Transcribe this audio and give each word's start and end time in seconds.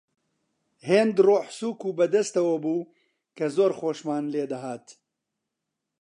هێند 0.87 1.15
ڕۆحسووک 1.27 1.79
و 1.85 1.95
بە 1.97 2.05
دەستەوە 2.13 2.55
بوو 2.63 2.89
کە 3.37 3.45
زۆر 3.55 3.71
خۆشمان 3.79 4.23
لێ 4.33 4.43
دەهات 4.51 4.85